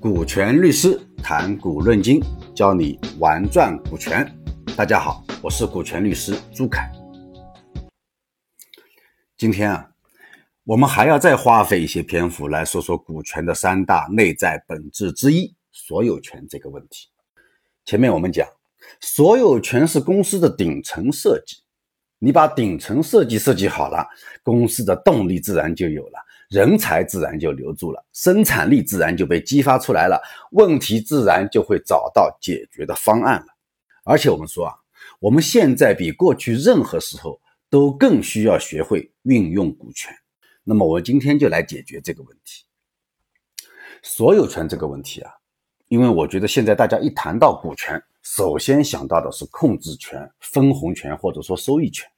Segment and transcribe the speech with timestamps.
[0.00, 2.22] 股权律师谈股论金，
[2.54, 4.26] 教你玩转股权。
[4.74, 6.90] 大家好，我是股权律师朱凯。
[9.36, 9.90] 今天啊，
[10.64, 17.08] 我们还要再花费一些篇幅来说说股权的三大内在本质之一——所有权这个问题。
[17.84, 18.48] 前面我们讲，
[19.02, 21.58] 所有权是公司的顶层设计，
[22.18, 24.08] 你把顶层设计设计好了，
[24.42, 26.18] 公司的动力自然就有了。
[26.50, 30.20] 人才自然就留住了，生产力自然就被激发出来了，
[30.50, 33.46] 问题自然就会找到解决的方案了。
[34.02, 34.74] 而且我们说啊，
[35.20, 37.40] 我们现在比过去任何时候
[37.70, 40.12] 都更需要学会运用股权。
[40.64, 42.64] 那么我今天就来解决这个问题，
[44.02, 45.30] 所有权这个问题啊，
[45.86, 52.10] 因为我觉得现在大家一谈到股权，首先想到的是控制权、分红权或者说收益权。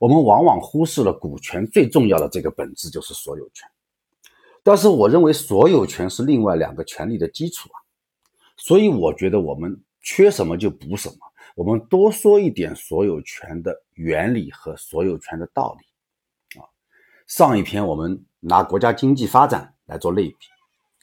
[0.00, 3.68] 我们往往忽视了股权最重要的这个本质，就是所有权。
[4.62, 7.76] 但是，我认为所有权是另外两个权利的基础啊。
[8.56, 11.16] 所以，我觉得我们缺什么就补什么。
[11.54, 16.64] 我们多说一点所有权的原理和所有权的道理啊。
[17.26, 20.36] 上一篇我们拿国家经济发展来做类比，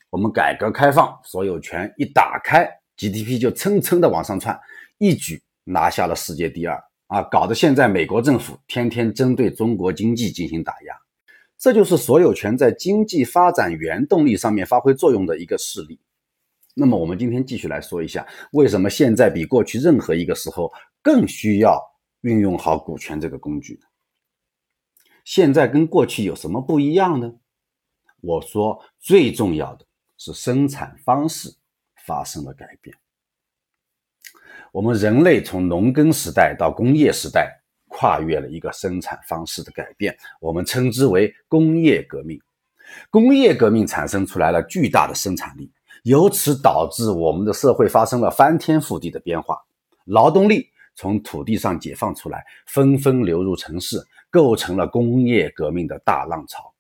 [0.09, 4.59] 我们改革开放，所有权一打开，GDP 就蹭蹭的往上窜，
[4.97, 6.83] 一举拿下了世界第二。
[7.11, 10.95] 啊，搞得现在美国政府天天针对中国经济进行打压，
[11.57, 15.99] 这就是所有权在经济发展原动力上面发挥作用的一个事例。
[16.73, 21.77] 那么，我们今天继续来说一下，为什么现在比过去任何一个时候更需要
[22.21, 23.77] 运用好股权这个工具？
[25.25, 27.33] 现在跟过去有什么不一样呢？
[28.21, 29.85] 我说，最重要的
[30.17, 31.53] 是生产方式
[32.07, 32.95] 发生了改变。
[34.71, 42.39] 我们人类从农耕时代到工业时代，跨越了一个生产方式的改变，我们称之为工业革命。
[43.09, 45.69] 工业革命产生出来了巨大的生产力，
[46.03, 49.57] 由此导致我们的社会发生了翻天覆地的变化。
[50.05, 56.73] 劳动力从土地上解放出来，纷纷流入城市，构成了工业革命的大浪潮。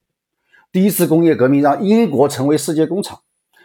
[0.71, 3.19] 第一次工业革命让英国成为世界工厂，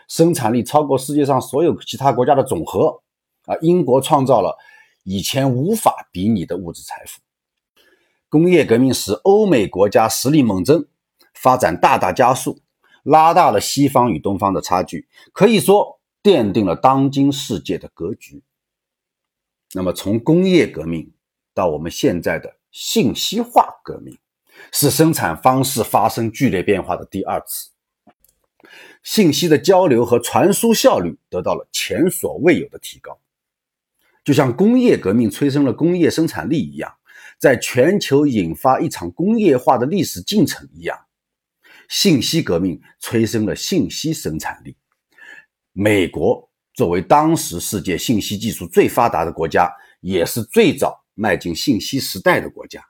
[0.09, 3.03] 生产力超过世界上所有其他国家的总和。
[3.47, 4.59] 啊，英国创造了
[5.05, 7.21] 以前无法比拟的物质财富。
[8.29, 10.87] 工业革命使欧美国家实力猛增，
[11.33, 12.61] 发展大大加速，
[13.03, 18.43] 拉大了西方与东方的差距，可以说奠定了当今世界的格局。
[19.73, 21.13] 那么，从工业革命
[21.55, 24.19] 到我们现在的信息化革命，
[24.73, 27.71] 是生产方式发生剧烈变化的第二次。
[29.03, 33.19] 信息的交流和传输效率得到了前所未有的提高。
[34.27, 36.93] 就像工业革命催生了工业生产力一样，
[37.39, 40.99] 在全球引发一场工业化的历史进程一样，
[41.89, 44.77] 信息革命催生了信息生产力。
[45.73, 52.83] 美国作为当时世界信息技术最发达的国家，也是最早迈进信息时代的国家。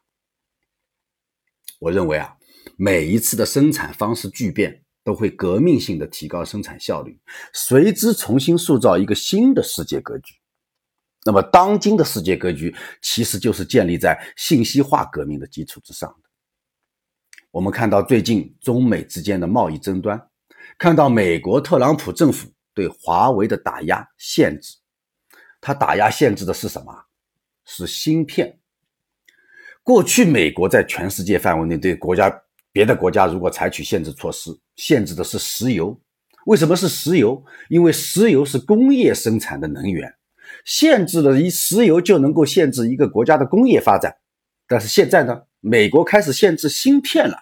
[1.78, 2.34] 我认为啊，
[2.78, 7.20] 每一次的生产方式巨变，都会革命性的提高生产效率，
[7.52, 10.32] 随之重新塑造一个新的世界格局。
[11.26, 12.72] 那么，当今的世界格局
[13.02, 16.28] 其实就是建立在信息化革命的基础之上的。
[17.50, 20.28] 我们看到最近中美之间的贸易争端，
[20.78, 24.76] 看到美国特朗普政府对华为的打压限制，
[25.60, 26.94] 他打压限制的是什么？
[27.64, 28.60] 是芯片。
[29.82, 32.32] 过去美国在全世界范围内对国家
[32.70, 36.00] 别的国家如果采取限制措施，限制的是石油。
[36.44, 37.44] 为什么是石油？
[37.68, 40.15] 因为石油是工业生产的能源。
[40.64, 44.16] 限制了一石油就能够限制一个国家的工业发展，
[44.66, 47.36] 但是现在呢，美国开始限制芯片了，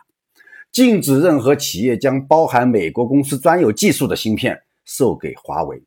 [0.73, 5.83] 禁止任何企业将包含美国公司专有技术的芯片售给华为。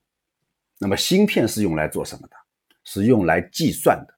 [0.79, 2.35] 那么，芯片是用来做什么的？
[2.83, 4.13] 是用来计算的。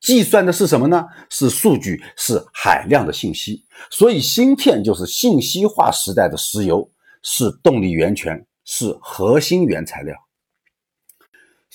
[0.00, 1.04] 计算的是什么呢？
[1.28, 3.64] 是数据，是海量的信息。
[3.90, 6.90] 所以，芯片就是信息化时代的石油，
[7.22, 10.16] 是动力源泉，是核心原材料。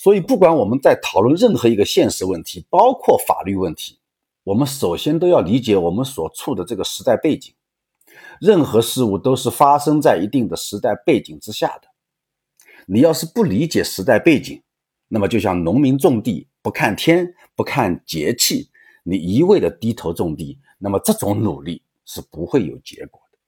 [0.04, 3.98] 所以，不管我们在讨论任何一个现实问题，包括法律问题，
[4.42, 7.54] 我们首先都要理解我们所处的这个时代背景。
[8.38, 11.88] 任何事物都是发生在一定的时代背景之下的。
[12.84, 14.62] 你要是不理解时代背景，
[15.08, 18.68] 那么就像农民种地不看天不看节气，
[19.04, 23.38] 你一味的低头种地，那么这种努力是不会有结果的。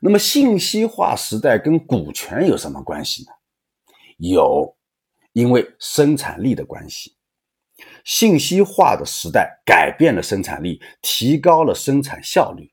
[0.00, 3.28] 那么，信息化时代跟股权有什么关系呢？
[4.18, 4.75] 有。
[5.36, 7.12] 因为生产力的关系，
[8.04, 12.72] 信息化的时代改变了生产力，提高了生产效率。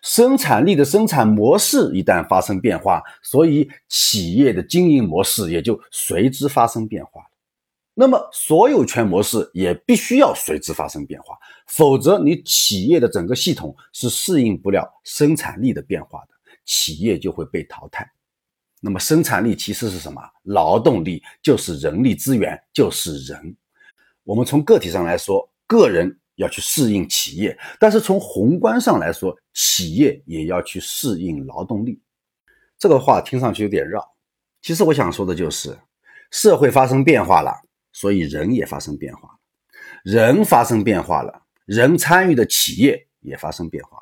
[0.00, 7.20] 生产力的生产模式一旦发生变化，所以企业的经营模式也就随之发生变化。
[7.92, 11.36] 那么，所有权模式也必须要随之发生变化，
[11.66, 16.28] 否则你企业的整个系统是适应不了生产力的变化的，
[16.64, 18.10] 企业就会被淘汰。
[18.80, 20.22] 那么，生产力其实是什么？
[20.44, 23.56] 劳动力就是人力资源，就是人。
[24.24, 32.00] 我们从个体上来说，个人要去适应企业，但是从宏观上来说，企业也要去适应劳动力。
[32.78, 34.04] 这个话听上去有点绕，
[34.62, 35.76] 其实我想说的就是，
[36.30, 37.52] 社会发生变化了。
[37.90, 39.40] 所以人也发生变化，
[40.04, 43.98] 人发生变化了，人参与的企业也发生变化。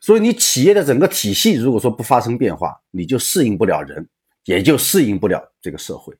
[0.00, 4.08] 所以你企业的整个体系如果说不发生变化，你就适应不了人，
[4.44, 6.14] 也就适应不了这个社会。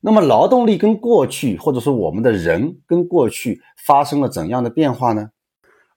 [0.00, 5.30] 那么劳动力跟过去，或者说我们的人跟过去发生了怎样的变化呢？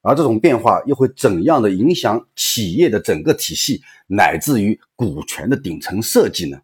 [0.02, 6.60] 而这种变化又会怎样的影响企业的整个体系，乃至于股权的顶层设计呢？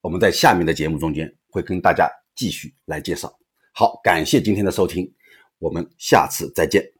[0.00, 2.10] 我们在下面的节目中间会跟大家。
[2.36, 3.34] 继续来介绍，
[3.72, 5.10] 好，感谢今天的收听，
[5.58, 6.95] 我们下次再见。